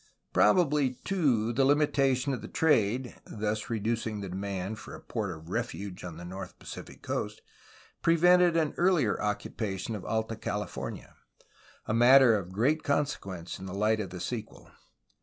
[0.33, 5.29] Probably, too, the lim itation of the trade (thus reducing the demand for a port
[5.29, 7.43] of refuge on the north Pacific coast)
[8.01, 11.13] prevented an earUer occu pation of Alta California,—
[11.85, 14.71] a matter of great consequence in the light of the sequel!